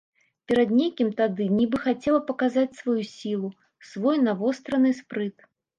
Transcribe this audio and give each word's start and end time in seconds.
Перад 0.51 0.71
некім 0.77 1.11
тады 1.19 1.43
нібы 1.59 1.77
хацела 1.85 2.19
паказаць 2.31 2.67
сваю 2.81 2.99
сілу, 3.15 3.55
свой 3.93 4.17
навостраны 4.27 4.89
спрыт. 5.05 5.37